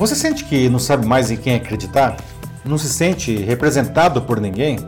Você 0.00 0.14
sente 0.14 0.46
que 0.46 0.66
não 0.70 0.78
sabe 0.78 1.04
mais 1.04 1.30
em 1.30 1.36
quem 1.36 1.56
acreditar? 1.56 2.16
Não 2.64 2.78
se 2.78 2.88
sente 2.88 3.36
representado 3.36 4.22
por 4.22 4.40
ninguém? 4.40 4.78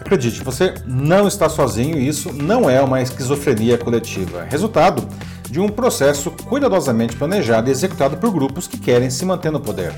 Acredite, 0.00 0.42
você 0.42 0.74
não 0.84 1.28
está 1.28 1.48
sozinho 1.48 1.96
e 1.96 2.08
isso 2.08 2.32
não 2.32 2.68
é 2.68 2.82
uma 2.82 3.00
esquizofrenia 3.00 3.78
coletiva. 3.78 4.40
É 4.40 4.50
resultado 4.50 5.06
de 5.48 5.60
um 5.60 5.68
processo 5.68 6.32
cuidadosamente 6.32 7.14
planejado 7.14 7.68
e 7.68 7.70
executado 7.70 8.16
por 8.16 8.32
grupos 8.32 8.66
que 8.66 8.78
querem 8.78 9.10
se 9.10 9.24
manter 9.24 9.52
no 9.52 9.60
poder. 9.60 9.94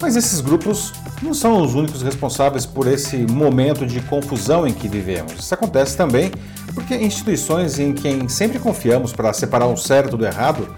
Mas 0.00 0.14
esses 0.14 0.40
grupos 0.40 0.92
não 1.20 1.34
são 1.34 1.60
os 1.60 1.74
únicos 1.74 2.00
responsáveis 2.00 2.64
por 2.64 2.86
esse 2.86 3.16
momento 3.16 3.84
de 3.84 4.00
confusão 4.02 4.64
em 4.64 4.72
que 4.72 4.86
vivemos. 4.86 5.32
Isso 5.40 5.52
acontece 5.52 5.96
também 5.96 6.30
porque 6.72 6.94
instituições 6.94 7.80
em 7.80 7.92
quem 7.92 8.28
sempre 8.28 8.60
confiamos 8.60 9.12
para 9.12 9.32
separar 9.32 9.66
o 9.66 9.76
certo 9.76 10.16
do 10.16 10.24
errado 10.24 10.72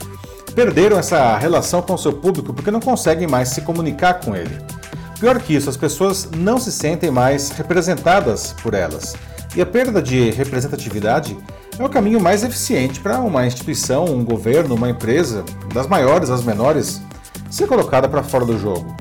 perderam 0.55 0.99
essa 0.99 1.37
relação 1.37 1.83
com 1.83 1.97
seu 1.97 2.13
público 2.13 2.53
porque 2.53 2.71
não 2.71 2.81
conseguem 2.81 3.27
mais 3.27 3.51
se 3.51 3.63
comunicar 3.63 4.15
com 4.21 4.35
ele. 4.35 4.59
Pior 5.19 5.39
que 5.39 5.55
isso, 5.55 5.69
as 5.69 5.77
pessoas 5.77 6.31
não 6.37 6.59
se 6.59 6.73
sentem 6.73 7.11
mais 7.11 7.51
representadas 7.51 8.55
por 8.63 8.75
elas. 8.75 9.15
E 9.55 9.61
a 9.61 9.67
perda 9.67 10.01
de 10.01 10.31
representatividade 10.31 11.37
é 11.79 11.85
o 11.85 11.89
caminho 11.89 12.21
mais 12.21 12.43
eficiente 12.43 13.01
para 13.01 13.19
uma 13.19 13.47
instituição, 13.47 14.05
um 14.05 14.25
governo, 14.25 14.75
uma 14.75 14.89
empresa, 14.89 15.45
das 15.75 15.87
maiores 15.87 16.31
às 16.31 16.43
menores, 16.43 17.03
ser 17.51 17.67
colocada 17.67 18.09
para 18.09 18.23
fora 18.23 18.45
do 18.45 18.59
jogo. 18.59 18.97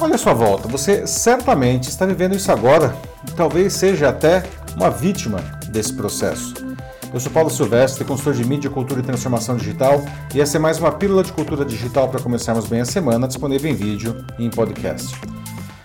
Olha 0.00 0.14
a 0.14 0.18
sua 0.18 0.32
volta, 0.32 0.68
você 0.68 1.06
certamente 1.06 1.88
está 1.88 2.06
vivendo 2.06 2.34
isso 2.34 2.50
agora 2.50 2.94
e 3.28 3.32
talvez 3.32 3.72
seja 3.72 4.08
até 4.08 4.42
uma 4.76 4.90
vítima 4.90 5.38
desse 5.68 5.92
processo. 5.92 6.69
Eu 7.12 7.18
sou 7.18 7.32
Paulo 7.32 7.50
Silvestre, 7.50 8.04
consultor 8.04 8.34
de 8.34 8.44
mídia, 8.44 8.70
cultura 8.70 9.00
e 9.00 9.02
transformação 9.02 9.56
digital, 9.56 10.00
e 10.32 10.40
essa 10.40 10.58
é 10.58 10.60
mais 10.60 10.78
uma 10.78 10.92
pílula 10.92 11.24
de 11.24 11.32
cultura 11.32 11.64
digital 11.64 12.08
para 12.08 12.22
começarmos 12.22 12.68
bem 12.68 12.82
a 12.82 12.84
semana, 12.84 13.26
disponível 13.26 13.68
em 13.68 13.74
vídeo 13.74 14.24
e 14.38 14.44
em 14.44 14.50
podcast. 14.50 15.20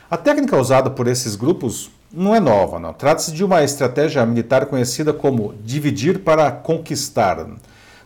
A 0.09 0.17
técnica 0.17 0.55
usada 0.55 0.87
por 0.87 1.07
esses 1.07 1.35
grupos 1.35 1.89
não 2.13 2.35
é 2.35 2.39
nova, 2.39 2.77
não. 2.77 2.93
Trata-se 2.93 3.31
de 3.31 3.43
uma 3.43 3.63
estratégia 3.63 4.23
militar 4.23 4.67
conhecida 4.67 5.11
como 5.13 5.55
dividir 5.63 6.19
para 6.19 6.51
conquistar. 6.51 7.43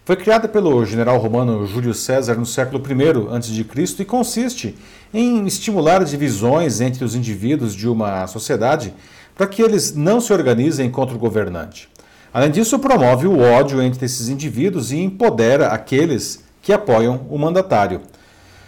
Foi 0.06 0.16
criada 0.16 0.48
pelo 0.48 0.86
general 0.86 1.18
romano 1.18 1.68
Júlio 1.68 1.94
César 1.94 2.36
no 2.36 2.46
século 2.46 2.82
I 2.82 3.36
a.C. 3.36 4.02
e 4.02 4.06
consiste 4.06 4.78
em 5.14 5.46
estimular 5.46 6.06
divisões 6.06 6.80
entre 6.80 7.04
os 7.04 7.16
indivíduos 7.16 7.76
de 7.76 7.86
uma 7.90 8.26
sociedade 8.28 8.94
para 9.36 9.46
que 9.46 9.62
eles 9.62 9.94
não 9.94 10.22
se 10.22 10.32
organizem 10.32 10.90
contra 10.90 11.16
o 11.16 11.20
governante. 11.20 11.90
Além 12.34 12.52
disso, 12.52 12.78
promove 12.78 13.26
o 13.26 13.40
ódio 13.40 13.82
entre 13.82 14.06
esses 14.06 14.30
indivíduos 14.30 14.92
e 14.92 14.98
empodera 14.98 15.70
aqueles 15.70 16.44
que 16.62 16.72
apoiam 16.72 17.26
o 17.30 17.38
mandatário. 17.38 18.02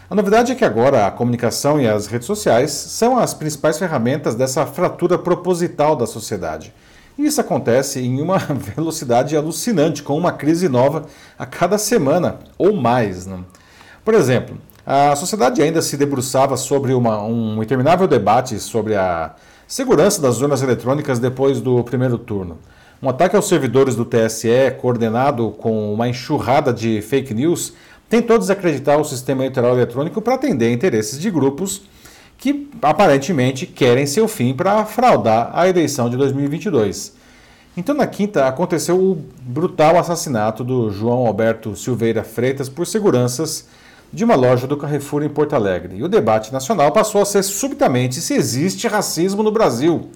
A 0.10 0.16
novidade 0.16 0.52
é 0.52 0.56
que 0.56 0.66
agora 0.66 1.06
a 1.06 1.12
comunicação 1.12 1.80
e 1.80 1.88
as 1.88 2.08
redes 2.08 2.26
sociais 2.26 2.72
são 2.72 3.18
as 3.18 3.34
principais 3.34 3.78
ferramentas 3.78 4.36
dessa 4.36 4.66
fratura 4.66 5.18
proposital 5.18 5.96
da 5.96 6.08
sociedade. 6.08 6.74
E 7.18 7.26
isso 7.26 7.40
acontece 7.40 8.00
em 8.02 8.20
uma 8.20 8.40
velocidade 8.76 9.38
alucinante, 9.38 10.02
com 10.02 10.18
uma 10.18 10.32
crise 10.32 10.68
nova 10.68 11.06
a 11.38 11.46
cada 11.46 11.78
semana 11.78 12.40
ou 12.58 12.74
mais. 12.74 13.28
Né? 13.28 13.40
Por 14.04 14.16
exemplo, 14.16 14.58
a 14.86 15.16
sociedade 15.16 15.62
ainda 15.62 15.82
se 15.82 15.96
debruçava 15.96 16.58
sobre 16.58 16.94
uma, 16.94 17.24
um 17.24 17.62
interminável 17.62 18.08
debate 18.08 18.60
sobre 18.60 18.96
a 18.96 19.36
segurança 19.68 20.20
das 20.20 20.42
urnas 20.42 20.64
eletrônicas 20.64 21.20
depois 21.20 21.62
do 21.62 21.84
primeiro 21.84 22.18
turno. 22.18 22.58
Um 23.04 23.10
ataque 23.10 23.36
aos 23.36 23.48
servidores 23.48 23.96
do 23.96 24.06
TSE, 24.06 24.76
coordenado 24.80 25.50
com 25.58 25.92
uma 25.92 26.08
enxurrada 26.08 26.72
de 26.72 27.02
fake 27.02 27.34
news, 27.34 27.74
tentou 28.08 28.38
desacreditar 28.38 29.00
o 29.00 29.04
sistema 29.04 29.42
eleitoral 29.42 29.74
eletrônico 29.74 30.22
para 30.22 30.36
atender 30.36 30.72
interesses 30.72 31.20
de 31.20 31.32
grupos 31.32 31.82
que 32.38 32.70
aparentemente 32.80 33.66
querem 33.66 34.06
seu 34.06 34.28
fim 34.28 34.54
para 34.54 34.86
fraudar 34.86 35.50
a 35.52 35.68
eleição 35.68 36.12
de 36.12 36.18
2022. 36.18 37.14
Então, 37.76 37.96
na 37.96 38.06
quinta, 38.06 38.46
aconteceu 38.46 38.96
o 39.00 39.26
brutal 39.42 39.98
assassinato 39.98 40.64
do 40.64 40.92
João 40.92 41.26
Alberto 41.26 41.76
Silveira 41.76 42.24
Freitas 42.24 42.70
por 42.70 42.86
seguranças 42.86 43.68
de 44.14 44.24
uma 44.24 44.36
loja 44.36 44.68
do 44.68 44.78
Carrefour 44.78 45.24
em 45.24 45.30
Porto 45.30 45.56
Alegre. 45.56 45.96
E 45.96 46.04
o 46.04 46.08
debate 46.08 46.54
nacional 46.54 46.92
passou 46.92 47.22
a 47.22 47.26
ser 47.26 47.42
subitamente 47.42 48.22
se 48.22 48.36
existe 48.36 48.88
racismo 48.88 49.42
no 49.42 49.52
Brasil. 49.52 50.12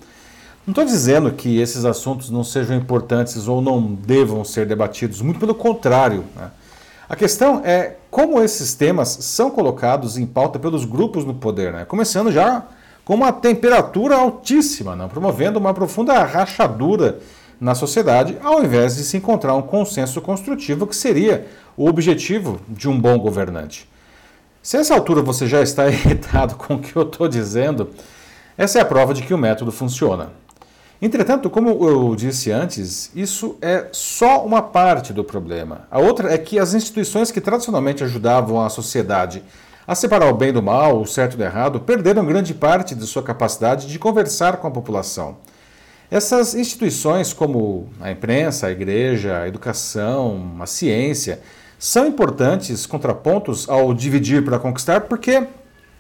Não 0.66 0.72
estou 0.72 0.84
dizendo 0.84 1.32
que 1.32 1.60
esses 1.60 1.86
assuntos 1.86 2.32
não 2.32 2.44
sejam 2.44 2.76
importantes 2.76 3.48
ou 3.48 3.62
não 3.62 3.94
devam 3.94 4.44
ser 4.44 4.66
debatidos, 4.66 5.22
muito 5.22 5.40
pelo 5.40 5.54
contrário. 5.54 6.26
Né? 6.36 6.50
A 7.08 7.16
questão 7.16 7.62
é 7.64 7.98
como 8.10 8.42
esses 8.42 8.74
temas 8.74 9.10
são 9.10 9.52
colocados 9.52 10.18
em 10.18 10.26
pauta 10.26 10.58
pelos 10.58 10.84
grupos 10.84 11.24
no 11.24 11.36
poder, 11.36 11.72
né? 11.72 11.86
começando 11.86 12.32
já 12.32 12.66
com 13.04 13.14
uma 13.14 13.32
temperatura 13.32 14.16
altíssima, 14.16 14.96
né? 14.96 15.08
promovendo 15.08 15.60
uma 15.60 15.72
profunda 15.72 16.24
rachadura 16.24 17.20
na 17.62 17.76
sociedade, 17.76 18.36
ao 18.44 18.64
invés 18.64 18.96
de 18.96 19.04
se 19.04 19.18
encontrar 19.18 19.54
um 19.54 19.62
consenso 19.62 20.20
construtivo 20.20 20.88
que 20.88 20.96
seria 20.96 21.46
o 21.78 21.88
objetivo 21.88 22.60
de 22.68 22.90
um 22.90 23.00
bom 23.00 23.20
governante. 23.20 23.88
Se 24.64 24.78
a 24.78 24.80
essa 24.80 24.96
altura 24.96 25.22
você 25.22 25.46
já 25.46 25.62
está 25.62 25.86
irritado 25.90 26.56
com 26.56 26.74
o 26.74 26.80
que 26.80 26.96
eu 26.96 27.04
estou 27.04 27.28
dizendo, 27.28 27.92
essa 28.58 28.80
é 28.80 28.82
a 28.82 28.86
prova 28.86 29.14
de 29.14 29.22
que 29.22 29.34
o 29.34 29.38
método 29.38 29.72
funciona. 29.72 30.32
Entretanto, 31.02 31.50
como 31.50 31.70
eu 31.88 32.16
disse 32.16 32.52
antes, 32.52 33.12
isso 33.14 33.58
é 33.62 33.88
só 33.92 34.46
uma 34.46 34.62
parte 34.62 35.12
do 35.12 35.24
problema. 35.24 35.88
A 35.92 36.00
outra 36.00 36.34
é 36.34 36.38
que 36.38 36.58
as 36.58 36.74
instituições 36.74 37.32
que 37.32 37.42
tradicionalmente 37.42 38.04
ajudavam 38.04 38.64
a 38.64 38.70
sociedade 38.70 39.44
a 39.88 39.94
separar 39.94 40.30
o 40.30 40.34
bem 40.36 40.52
do 40.52 40.64
mal, 40.64 41.00
o 41.02 41.06
certo 41.06 41.38
do 41.38 41.44
errado, 41.44 41.80
perderam 41.80 42.26
grande 42.26 42.54
parte 42.54 42.96
de 42.96 43.06
sua 43.06 43.22
capacidade 43.22 43.88
de 43.88 44.00
conversar 44.00 44.58
com 44.58 44.68
a 44.68 44.72
população. 44.72 45.38
Essas 46.10 46.56
instituições, 46.56 47.34
como 47.34 47.90
a 48.00 48.10
imprensa, 48.12 48.68
a 48.68 48.72
igreja, 48.72 49.40
a 49.40 49.48
educação, 49.48 50.56
a 50.60 50.66
ciência, 50.66 51.42
são 51.78 52.08
importantes 52.08 52.86
contrapontos 52.86 53.68
ao 53.70 53.94
dividir 53.94 54.44
para 54.44 54.58
conquistar, 54.58 55.02
porque 55.02 55.46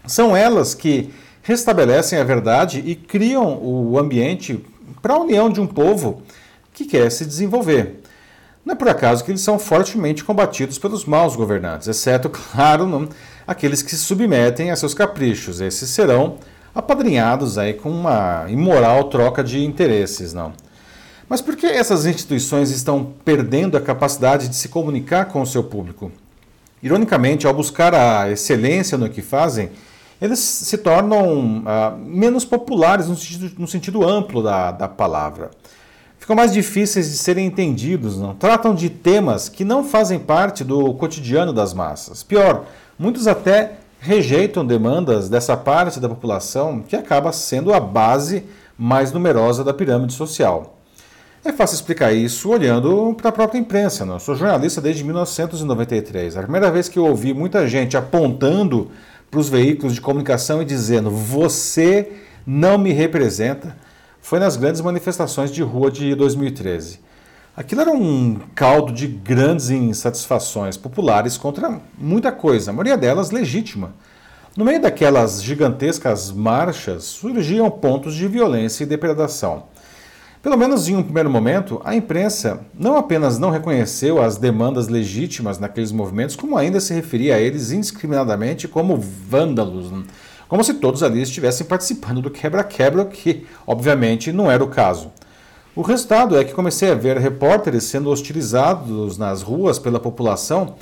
são 0.07 0.35
elas 0.35 0.73
que 0.73 1.13
restabelecem 1.43 2.17
a 2.17 2.23
verdade 2.23 2.81
e 2.83 2.95
criam 2.95 3.59
o 3.61 3.99
ambiente 3.99 4.63
para 5.05 5.13
a 5.13 5.19
união 5.19 5.51
de 5.51 5.61
um 5.61 5.67
povo 5.67 6.23
que 6.73 6.83
quer 6.83 7.11
se 7.11 7.27
desenvolver. 7.27 8.01
Não 8.65 8.73
é 8.73 8.75
por 8.75 8.89
acaso 8.89 9.23
que 9.23 9.29
eles 9.29 9.41
são 9.41 9.59
fortemente 9.59 10.23
combatidos 10.23 10.79
pelos 10.79 11.05
maus 11.05 11.35
governantes, 11.35 11.87
exceto, 11.87 12.27
claro, 12.33 12.87
não, 12.87 13.07
aqueles 13.45 13.83
que 13.83 13.91
se 13.91 13.99
submetem 13.99 14.71
a 14.71 14.75
seus 14.75 14.95
caprichos. 14.95 15.61
Esses 15.61 15.91
serão 15.91 16.39
apadrinhados 16.73 17.59
aí 17.59 17.75
com 17.75 17.91
uma 17.91 18.45
imoral 18.49 19.03
troca 19.03 19.43
de 19.43 19.63
interesses, 19.63 20.33
não. 20.33 20.53
Mas 21.29 21.39
por 21.39 21.55
que 21.55 21.67
essas 21.67 22.07
instituições 22.07 22.71
estão 22.71 23.13
perdendo 23.23 23.77
a 23.77 23.81
capacidade 23.81 24.47
de 24.47 24.55
se 24.55 24.69
comunicar 24.69 25.25
com 25.25 25.39
o 25.39 25.45
seu 25.45 25.63
público? 25.63 26.11
Ironicamente, 26.81 27.45
ao 27.45 27.53
buscar 27.53 27.93
a 27.93 28.31
excelência 28.31 28.97
no 28.97 29.07
que 29.07 29.21
fazem, 29.21 29.69
eles 30.21 30.39
se 30.39 30.77
tornam 30.77 31.59
uh, 31.59 31.97
menos 31.97 32.45
populares 32.45 33.07
no 33.07 33.15
sentido, 33.15 33.51
no 33.57 33.67
sentido 33.67 34.07
amplo 34.07 34.41
da, 34.41 34.71
da, 34.71 34.87
palavra. 34.87 35.51
Ficam 36.17 36.35
mais 36.35 36.53
difíceis 36.53 37.11
de 37.11 37.17
serem 37.17 37.45
entendidos, 37.45 38.17
não? 38.17 38.33
tratam 38.33 38.73
de 38.73 38.89
temas 38.89 39.49
que 39.49 39.65
não 39.65 39.83
fazem 39.83 40.17
parte 40.17 40.63
do 40.63 40.93
cotidiano 40.93 41.53
das 41.53 41.73
massas. 41.73 42.23
Pior, 42.23 42.65
muitos 42.97 43.27
até 43.27 43.73
rejeitam 43.99 44.65
demandas 44.65 45.29
dessa 45.29 45.57
parte 45.57 45.99
da 45.99 46.07
população 46.07 46.81
que 46.81 46.95
acaba 46.95 47.31
sendo 47.31 47.73
a 47.73 47.79
base 47.79 48.43
mais 48.77 49.11
numerosa 49.11 49.63
da 49.63 49.73
pirâmide 49.73 50.13
social. 50.13 50.75
É 51.43 51.51
fácil 51.51 51.75
explicar 51.75 52.11
isso 52.11 52.49
olhando 52.49 53.13
para 53.15 53.29
a 53.29 53.31
própria 53.31 53.59
imprensa. 53.59 54.03
Não? 54.03 54.15
Eu 54.15 54.19
sou 54.19 54.33
jornalista 54.33 54.81
desde 54.81 55.03
1993. 55.03 56.37
A 56.37 56.41
primeira 56.41 56.71
vez 56.71 56.89
que 56.89 56.97
eu 56.97 57.05
ouvi 57.05 57.35
muita 57.35 57.67
gente 57.67 57.95
apontando 57.95 58.89
para 59.35 59.41
os 59.41 59.49
veículos 59.49 59.93
de 59.93 59.99
comunicação 59.99 60.61
e 60.61 60.65
dizendo: 60.65 61.11
você 61.11 62.09
não 62.47 62.77
me 62.77 62.93
representa, 62.93 63.75
foi 64.21 64.39
nas 64.39 64.55
grandes 64.55 64.79
manifestações 64.79 65.51
de 65.51 65.61
rua 65.61 65.91
de 65.91 66.15
2013. 66.15 67.01
Aquilo 67.53 67.81
era 67.81 67.91
um 67.91 68.39
caldo 68.55 68.93
de 68.93 69.07
grandes 69.07 69.69
insatisfações 69.69 70.77
populares 70.77 71.37
contra 71.37 71.81
muita 71.97 72.31
coisa, 72.31 72.71
a 72.71 72.73
maioria 72.73 72.97
delas 72.97 73.29
legítima. 73.29 73.93
No 74.55 74.63
meio 74.63 74.81
daquelas 74.81 75.43
gigantescas 75.43 76.31
marchas 76.31 77.03
surgiam 77.03 77.69
pontos 77.69 78.15
de 78.15 78.29
violência 78.29 78.85
e 78.85 78.87
depredação. 78.87 79.65
Pelo 80.45 80.59
menos 80.59 80.87
em 80.87 80.95
um 80.95 81.01
primeiro 81.01 81.27
momento, 81.27 81.81
a 81.83 81.95
imprensa 81.95 82.59
não 82.77 82.97
apenas 82.97 83.39
não 83.39 83.49
reconheceu 83.49 84.21
as 84.21 84.37
demandas 84.37 84.87
legítimas 84.87 85.57
naqueles 85.57 85.91
movimentos, 85.91 86.35
como 86.35 86.55
ainda 86.55 86.79
se 86.79 86.93
referia 86.93 87.33
a 87.33 87.39
eles 87.39 87.71
indiscriminadamente 87.71 88.67
como 88.67 88.95
vândalos, 88.95 89.91
como 90.47 90.63
se 90.63 90.75
todos 90.75 91.01
ali 91.01 91.19
estivessem 91.19 91.65
participando 91.65 92.21
do 92.21 92.29
quebra-quebra, 92.29 93.05
que 93.05 93.47
obviamente 93.65 94.31
não 94.31 94.51
era 94.51 94.63
o 94.63 94.67
caso. 94.67 95.11
O 95.75 95.81
resultado 95.81 96.37
é 96.37 96.43
que 96.43 96.53
comecei 96.53 96.91
a 96.91 96.95
ver 96.95 97.17
repórteres 97.17 97.85
sendo 97.85 98.11
hostilizados 98.11 99.17
nas 99.17 99.41
ruas 99.41 99.79
pela 99.79 99.99
população 99.99 100.75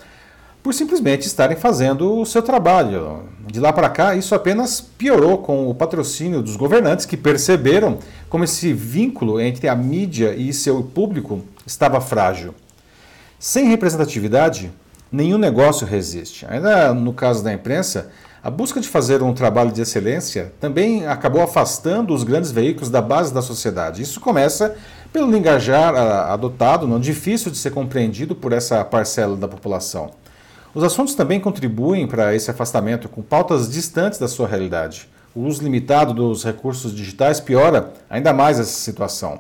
por 0.63 0.73
simplesmente 0.73 1.27
estarem 1.27 1.57
fazendo 1.57 2.17
o 2.17 2.25
seu 2.25 2.41
trabalho. 2.41 3.23
De 3.45 3.59
lá 3.59 3.73
para 3.73 3.89
cá, 3.89 4.15
isso 4.15 4.33
apenas 4.33 4.79
piorou 4.79 5.39
com 5.39 5.69
o 5.69 5.75
patrocínio 5.75 6.41
dos 6.41 6.55
governantes 6.55 7.05
que 7.05 7.17
perceberam 7.17 7.99
como 8.29 8.45
esse 8.45 8.71
vínculo 8.71 9.41
entre 9.41 9.67
a 9.67 9.75
mídia 9.75 10.33
e 10.33 10.53
seu 10.53 10.81
público 10.81 11.41
estava 11.67 11.99
frágil. 11.99 12.55
Sem 13.37 13.67
representatividade, 13.67 14.71
nenhum 15.11 15.37
negócio 15.37 15.85
resiste. 15.85 16.45
Ainda 16.49 16.93
no 16.93 17.11
caso 17.11 17.43
da 17.43 17.51
imprensa, 17.51 18.09
a 18.41 18.49
busca 18.49 18.79
de 18.79 18.87
fazer 18.87 19.21
um 19.21 19.33
trabalho 19.33 19.71
de 19.71 19.81
excelência 19.81 20.53
também 20.61 21.05
acabou 21.05 21.41
afastando 21.41 22.13
os 22.13 22.23
grandes 22.23 22.51
veículos 22.51 22.89
da 22.89 23.01
base 23.01 23.33
da 23.33 23.41
sociedade. 23.41 24.01
Isso 24.01 24.21
começa 24.21 24.75
pelo 25.11 25.29
linguajar 25.29 25.93
adotado, 26.31 26.87
não 26.87 27.01
difícil 27.01 27.51
de 27.51 27.57
ser 27.57 27.71
compreendido 27.71 28.33
por 28.33 28.53
essa 28.53 28.83
parcela 28.85 29.35
da 29.35 29.47
população. 29.47 30.22
Os 30.75 30.83
assuntos 30.83 31.13
também 31.13 31.39
contribuem 31.39 32.07
para 32.07 32.33
esse 32.33 32.49
afastamento 32.49 33.07
com 33.07 33.21
pautas 33.21 33.69
distantes 33.69 34.17
da 34.17 34.27
sua 34.27 34.47
realidade. 34.47 35.07
O 35.35 35.41
uso 35.41 35.61
limitado 35.61 36.15
dos 36.15 36.43
recursos 36.43 36.95
digitais 36.95 37.39
piora 37.39 37.93
ainda 38.09 38.33
mais 38.33 38.59
essa 38.59 38.71
situação. 38.71 39.39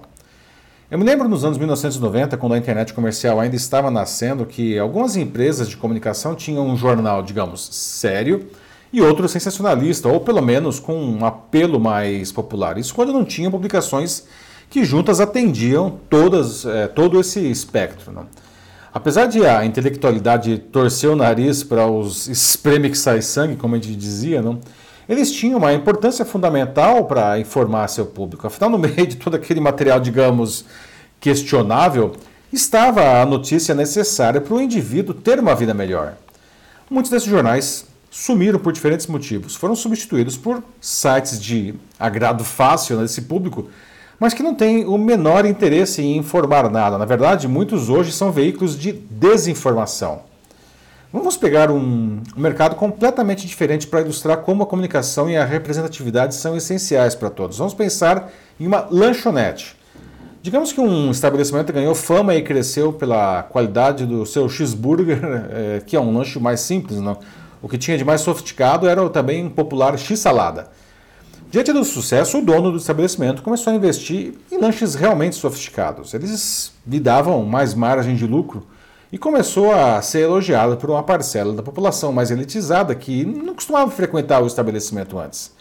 Eu 0.91 0.99
me 0.99 1.03
lembro 1.03 1.27
nos 1.27 1.43
anos 1.43 1.57
1990, 1.57 2.37
quando 2.37 2.53
a 2.53 2.57
internet 2.57 2.93
comercial 2.93 3.39
ainda 3.39 3.55
estava 3.55 3.89
nascendo, 3.89 4.45
que 4.45 4.77
algumas 4.77 5.15
empresas 5.15 5.67
de 5.67 5.75
comunicação 5.75 6.35
tinham 6.35 6.67
um 6.67 6.77
jornal, 6.77 7.23
digamos, 7.23 7.67
sério 7.71 8.47
e 8.91 9.01
outro 9.01 9.27
sensacionalista, 9.27 10.07
ou 10.07 10.19
pelo 10.19 10.41
menos 10.41 10.79
com 10.79 10.93
um 10.93 11.25
apelo 11.25 11.79
mais 11.79 12.31
popular. 12.31 12.77
Isso 12.77 12.93
quando 12.93 13.11
não 13.11 13.25
tinham 13.25 13.49
publicações 13.49 14.25
que 14.69 14.85
juntas 14.85 15.19
atendiam 15.19 15.97
todas, 16.11 16.63
é, 16.63 16.87
todo 16.87 17.19
esse 17.19 17.39
espectro. 17.39 18.11
Não? 18.11 18.27
Apesar 18.93 19.25
de 19.25 19.43
a 19.45 19.65
intelectualidade 19.65 20.59
torcer 20.71 21.09
o 21.09 21.15
nariz 21.15 21.63
para 21.63 21.87
os 21.87 22.27
espreme 22.27 22.89
que 22.89 22.97
sai 22.97 23.21
sangue, 23.21 23.55
como 23.55 23.75
a 23.75 23.77
gente 23.79 23.95
dizia, 23.95 24.41
não? 24.41 24.59
eles 25.07 25.31
tinham 25.31 25.57
uma 25.57 25.73
importância 25.73 26.23
fundamental 26.23 27.05
para 27.05 27.39
informar 27.39 27.87
seu 27.87 28.05
público. 28.05 28.45
Afinal, 28.45 28.69
no 28.69 28.77
meio 28.79 29.07
de 29.07 29.17
todo 29.17 29.35
aquele 29.35 29.59
material, 29.59 29.99
digamos, 29.99 30.65
questionável, 31.19 32.15
estava 32.51 33.21
a 33.21 33.25
notícia 33.25 33.73
necessária 33.73 34.39
para 34.39 34.53
o 34.53 34.61
indivíduo 34.61 35.15
ter 35.15 35.39
uma 35.39 35.55
vida 35.55 35.73
melhor. 35.73 36.13
Muitos 36.89 37.11
desses 37.11 37.27
jornais 37.27 37.85
sumiram 38.11 38.59
por 38.59 38.71
diferentes 38.71 39.07
motivos. 39.07 39.55
Foram 39.55 39.75
substituídos 39.75 40.37
por 40.37 40.63
sites 40.79 41.41
de 41.41 41.73
agrado 41.99 42.43
fácil 42.43 42.99
nesse 43.01 43.23
público 43.23 43.69
mas 44.23 44.33
que 44.33 44.41
não 44.41 44.55
tem 44.55 44.85
o 44.85 44.97
menor 44.97 45.45
interesse 45.45 46.01
em 46.01 46.15
informar 46.15 46.71
nada. 46.71 46.97
Na 46.97 47.03
verdade, 47.03 47.45
muitos 47.45 47.89
hoje 47.89 48.13
são 48.13 48.31
veículos 48.31 48.79
de 48.79 48.93
desinformação. 48.93 50.21
Vamos 51.11 51.35
pegar 51.35 51.69
um, 51.69 52.21
mercado 52.33 52.77
completamente 52.77 53.45
diferente 53.45 53.85
para 53.85 53.99
ilustrar 53.99 54.37
como 54.37 54.63
a 54.63 54.65
comunicação 54.65 55.29
e 55.29 55.35
a 55.35 55.43
representatividade 55.43 56.35
são 56.35 56.55
essenciais 56.55 57.15
para 57.15 57.29
todos. 57.29 57.57
Vamos 57.57 57.73
pensar 57.73 58.31
em 58.57 58.65
uma 58.65 58.87
lanchonete. 58.89 59.75
Digamos 60.41 60.71
que 60.71 60.79
um 60.79 61.11
estabelecimento 61.11 61.73
ganhou 61.73 61.93
fama 61.93 62.33
e 62.33 62.41
cresceu 62.41 62.93
pela 62.93 63.43
qualidade 63.43 64.05
do 64.05 64.25
seu 64.25 64.47
cheeseburger, 64.47 65.19
é, 65.51 65.81
que 65.85 65.97
é 65.97 65.99
um 65.99 66.17
lanche 66.17 66.39
mais 66.39 66.61
simples. 66.61 67.01
Não? 67.01 67.17
O 67.61 67.67
que 67.67 67.77
tinha 67.77 67.97
de 67.97 68.05
mais 68.05 68.21
sofisticado 68.21 68.87
era 68.87 69.09
também 69.09 69.45
um 69.45 69.49
popular 69.49 69.97
x-salada. 69.99 70.69
Diante 71.53 71.71
do 71.71 71.85
sucesso, 71.85 72.39
o 72.39 72.41
dono 72.41 72.71
do 72.71 72.79
estabelecimento 72.79 73.43
começou 73.43 73.71
a 73.71 73.75
investir 73.75 74.33
em 74.51 74.57
lanches 74.57 74.95
realmente 74.95 75.35
sofisticados. 75.35 76.11
Eles 76.15 76.73
lhe 76.83 76.99
davam 76.99 77.45
mais 77.45 77.75
margem 77.75 78.15
de 78.15 78.25
lucro 78.25 78.65
e 79.11 79.19
começou 79.19 79.71
a 79.71 80.01
ser 80.01 80.21
elogiado 80.21 80.77
por 80.77 80.89
uma 80.89 81.03
parcela 81.03 81.53
da 81.53 81.61
população 81.61 82.11
mais 82.11 82.31
elitizada 82.31 82.95
que 82.95 83.23
não 83.23 83.53
costumava 83.53 83.91
frequentar 83.91 84.41
o 84.41 84.47
estabelecimento 84.47 85.19
antes. 85.19 85.51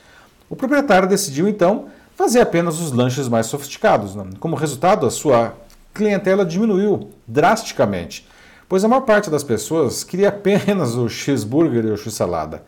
O 0.48 0.56
proprietário 0.56 1.06
decidiu 1.06 1.46
então 1.46 1.88
fazer 2.16 2.40
apenas 2.40 2.80
os 2.80 2.90
lanches 2.90 3.28
mais 3.28 3.44
sofisticados. 3.44 4.16
Como 4.40 4.56
resultado, 4.56 5.04
a 5.04 5.10
sua 5.10 5.52
clientela 5.92 6.42
diminuiu 6.42 7.10
drasticamente, 7.28 8.26
pois 8.66 8.82
a 8.82 8.88
maior 8.88 9.02
parte 9.02 9.28
das 9.28 9.44
pessoas 9.44 10.02
queria 10.04 10.30
apenas 10.32 10.94
o 10.94 11.06
cheeseburger 11.06 11.84
e 11.84 11.90
o 11.90 11.98
x-salada. 11.98 12.62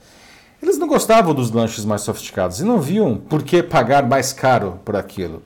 Eles 0.64 0.78
não 0.78 0.88
gostavam 0.88 1.34
dos 1.34 1.50
lanches 1.50 1.84
mais 1.84 2.00
sofisticados 2.00 2.58
e 2.58 2.64
não 2.64 2.80
viam 2.80 3.18
por 3.18 3.42
que 3.42 3.62
pagar 3.62 4.08
mais 4.08 4.32
caro 4.32 4.80
por 4.82 4.96
aquilo. 4.96 5.42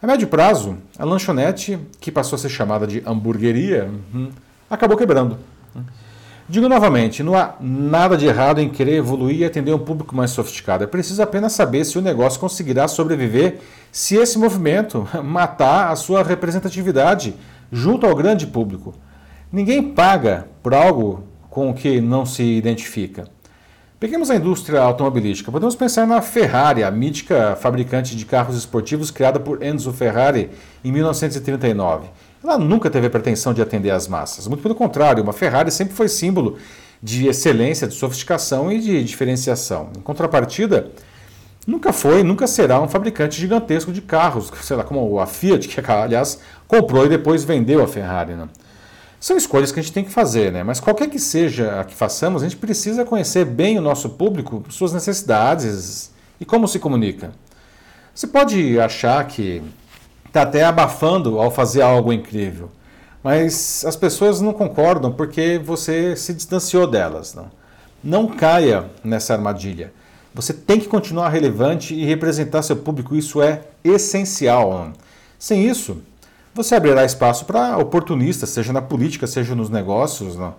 A 0.00 0.06
médio 0.06 0.28
prazo, 0.28 0.78
a 0.96 1.04
lanchonete, 1.04 1.76
que 2.00 2.12
passou 2.12 2.36
a 2.36 2.38
ser 2.38 2.50
chamada 2.50 2.86
de 2.86 3.02
hamburgueria, 3.04 3.90
hum, 4.14 4.30
acabou 4.70 4.96
quebrando. 4.96 5.36
Digo 6.48 6.68
novamente, 6.68 7.20
não 7.20 7.34
há 7.34 7.56
nada 7.60 8.16
de 8.16 8.26
errado 8.26 8.60
em 8.60 8.68
querer 8.68 8.94
evoluir 8.94 9.40
e 9.40 9.44
atender 9.44 9.74
um 9.74 9.78
público 9.80 10.14
mais 10.14 10.30
sofisticado. 10.30 10.84
É 10.84 10.86
preciso 10.86 11.20
apenas 11.20 11.52
saber 11.52 11.84
se 11.84 11.98
o 11.98 12.02
negócio 12.02 12.38
conseguirá 12.38 12.86
sobreviver 12.86 13.58
se 13.90 14.14
esse 14.14 14.38
movimento 14.38 15.08
matar 15.24 15.90
a 15.90 15.96
sua 15.96 16.22
representatividade 16.22 17.34
junto 17.72 18.06
ao 18.06 18.14
grande 18.14 18.46
público. 18.46 18.94
Ninguém 19.50 19.82
paga 19.82 20.46
por 20.62 20.72
algo 20.74 21.24
com 21.50 21.70
o 21.70 21.74
que 21.74 22.00
não 22.00 22.24
se 22.24 22.44
identifica. 22.44 23.33
Peguemos 24.00 24.28
a 24.28 24.34
indústria 24.34 24.80
automobilística. 24.80 25.52
Podemos 25.52 25.76
pensar 25.76 26.06
na 26.06 26.20
Ferrari, 26.20 26.82
a 26.82 26.90
mítica 26.90 27.56
fabricante 27.56 28.16
de 28.16 28.26
carros 28.26 28.56
esportivos 28.56 29.10
criada 29.10 29.38
por 29.38 29.62
Enzo 29.62 29.92
Ferrari 29.92 30.50
em 30.84 30.90
1939. 30.90 32.08
Ela 32.42 32.58
nunca 32.58 32.90
teve 32.90 33.06
a 33.06 33.10
pretensão 33.10 33.54
de 33.54 33.62
atender 33.62 33.90
as 33.90 34.08
massas. 34.08 34.48
Muito 34.48 34.62
pelo 34.62 34.74
contrário, 34.74 35.22
uma 35.22 35.32
Ferrari 35.32 35.70
sempre 35.70 35.94
foi 35.94 36.08
símbolo 36.08 36.58
de 37.00 37.28
excelência, 37.28 37.86
de 37.86 37.94
sofisticação 37.94 38.70
e 38.70 38.80
de 38.80 39.04
diferenciação. 39.04 39.90
Em 39.96 40.00
contrapartida, 40.00 40.90
nunca 41.64 41.92
foi, 41.92 42.24
nunca 42.24 42.48
será 42.48 42.80
um 42.82 42.88
fabricante 42.88 43.40
gigantesco 43.40 43.92
de 43.92 44.02
carros, 44.02 44.52
sei 44.60 44.76
lá, 44.76 44.82
como 44.82 45.20
a 45.20 45.26
Fiat, 45.26 45.68
que 45.68 45.80
aliás 45.90 46.40
comprou 46.66 47.06
e 47.06 47.08
depois 47.08 47.44
vendeu 47.44 47.82
a 47.82 47.86
Ferrari. 47.86 48.34
Né? 48.34 48.48
São 49.24 49.38
escolhas 49.38 49.72
que 49.72 49.80
a 49.80 49.82
gente 49.82 49.94
tem 49.94 50.04
que 50.04 50.10
fazer, 50.10 50.52
né? 50.52 50.62
Mas 50.62 50.80
qualquer 50.80 51.08
que 51.08 51.18
seja 51.18 51.80
a 51.80 51.84
que 51.84 51.94
façamos, 51.94 52.42
a 52.42 52.44
gente 52.46 52.58
precisa 52.58 53.06
conhecer 53.06 53.46
bem 53.46 53.78
o 53.78 53.80
nosso 53.80 54.10
público, 54.10 54.62
suas 54.68 54.92
necessidades 54.92 56.10
e 56.38 56.44
como 56.44 56.68
se 56.68 56.78
comunica. 56.78 57.32
Você 58.14 58.26
pode 58.26 58.78
achar 58.78 59.26
que 59.26 59.62
está 60.26 60.42
até 60.42 60.62
abafando 60.62 61.40
ao 61.40 61.50
fazer 61.50 61.80
algo 61.80 62.12
incrível, 62.12 62.70
mas 63.22 63.82
as 63.86 63.96
pessoas 63.96 64.42
não 64.42 64.52
concordam 64.52 65.10
porque 65.10 65.58
você 65.58 66.14
se 66.16 66.34
distanciou 66.34 66.86
delas. 66.86 67.32
Não, 67.32 67.50
não 68.04 68.26
caia 68.26 68.90
nessa 69.02 69.32
armadilha. 69.32 69.90
Você 70.34 70.52
tem 70.52 70.78
que 70.78 70.86
continuar 70.86 71.30
relevante 71.30 71.94
e 71.94 72.04
representar 72.04 72.60
seu 72.60 72.76
público, 72.76 73.16
isso 73.16 73.40
é 73.40 73.62
essencial. 73.82 74.92
Sem 75.38 75.66
isso, 75.66 76.02
você 76.54 76.76
abrirá 76.76 77.04
espaço 77.04 77.44
para 77.44 77.76
oportunistas, 77.76 78.50
seja 78.50 78.72
na 78.72 78.80
política, 78.80 79.26
seja 79.26 79.54
nos 79.54 79.68
negócios, 79.68 80.36
não? 80.36 80.54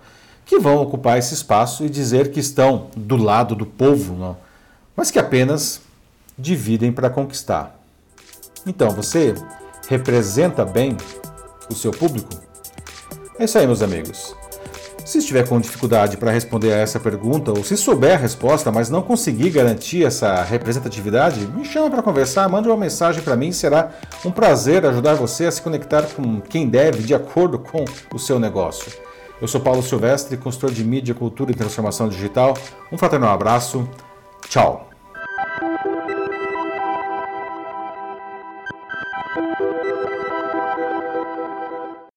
que 0.46 0.60
vão 0.60 0.78
ocupar 0.78 1.18
esse 1.18 1.34
espaço 1.34 1.84
e 1.84 1.90
dizer 1.90 2.32
que 2.32 2.40
estão 2.40 2.88
do 2.96 3.16
lado 3.16 3.56
do 3.56 3.66
povo, 3.66 4.14
não? 4.14 4.38
mas 4.96 5.10
que 5.10 5.18
apenas 5.18 5.82
dividem 6.38 6.92
para 6.92 7.10
conquistar. 7.10 7.80
Então, 8.68 8.92
você 8.92 9.34
representa 9.88 10.66
bem 10.66 10.98
o 11.70 11.76
seu 11.76 11.92
público? 11.92 12.30
É 13.40 13.46
isso 13.46 13.58
aí, 13.58 13.66
meus 13.66 13.82
amigos. 13.82 14.36
Se 15.06 15.20
estiver 15.20 15.48
com 15.48 15.62
dificuldade 15.62 16.18
para 16.18 16.32
responder 16.32 16.74
a 16.74 16.78
essa 16.78 17.00
pergunta, 17.00 17.52
ou 17.52 17.64
se 17.64 17.78
souber 17.78 18.16
a 18.16 18.18
resposta, 18.18 18.72
mas 18.72 18.90
não 18.90 19.04
conseguir 19.04 19.52
garantir 19.52 20.04
essa 20.04 20.42
representatividade, 20.42 21.46
me 21.46 21.64
chama 21.64 21.92
para 21.92 22.02
conversar, 22.02 22.50
mande 22.50 22.68
uma 22.68 22.76
mensagem 22.76 23.22
para 23.22 23.36
mim, 23.36 23.52
será 23.52 23.92
um 24.26 24.32
prazer 24.32 24.84
ajudar 24.84 25.14
você 25.14 25.46
a 25.46 25.52
se 25.52 25.62
conectar 25.62 26.02
com 26.08 26.42
quem 26.42 26.68
deve, 26.68 27.04
de 27.04 27.14
acordo 27.14 27.60
com 27.60 27.86
o 28.12 28.18
seu 28.18 28.40
negócio. 28.40 28.92
Eu 29.40 29.48
sou 29.48 29.62
Paulo 29.62 29.84
Silvestre, 29.84 30.38
consultor 30.38 30.72
de 30.72 30.84
mídia, 30.84 31.14
cultura 31.14 31.52
e 31.52 31.56
transformação 31.56 32.10
digital. 32.10 32.58
Um 32.92 32.98
fraternal 32.98 33.32
abraço. 33.32 33.88
Tchau. 34.50 34.90